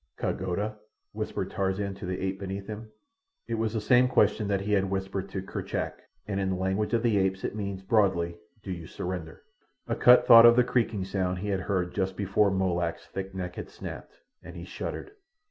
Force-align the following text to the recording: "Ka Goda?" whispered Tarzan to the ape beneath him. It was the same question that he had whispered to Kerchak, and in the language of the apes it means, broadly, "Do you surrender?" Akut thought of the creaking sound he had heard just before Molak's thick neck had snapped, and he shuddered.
"Ka 0.17 0.31
Goda?" 0.33 0.77
whispered 1.11 1.51
Tarzan 1.51 1.93
to 1.93 2.07
the 2.07 2.19
ape 2.21 2.39
beneath 2.39 2.65
him. 2.65 2.89
It 3.47 3.53
was 3.53 3.71
the 3.73 3.79
same 3.79 4.07
question 4.07 4.47
that 4.47 4.61
he 4.61 4.73
had 4.73 4.89
whispered 4.89 5.29
to 5.29 5.43
Kerchak, 5.43 5.93
and 6.27 6.39
in 6.39 6.49
the 6.49 6.55
language 6.55 6.95
of 6.95 7.03
the 7.03 7.19
apes 7.19 7.43
it 7.43 7.55
means, 7.55 7.83
broadly, 7.83 8.39
"Do 8.63 8.71
you 8.71 8.87
surrender?" 8.87 9.43
Akut 9.87 10.25
thought 10.25 10.47
of 10.47 10.55
the 10.55 10.63
creaking 10.63 11.03
sound 11.05 11.37
he 11.37 11.49
had 11.49 11.59
heard 11.59 11.93
just 11.93 12.17
before 12.17 12.49
Molak's 12.49 13.05
thick 13.09 13.35
neck 13.35 13.57
had 13.57 13.69
snapped, 13.69 14.17
and 14.43 14.55
he 14.55 14.65
shuddered. 14.65 15.11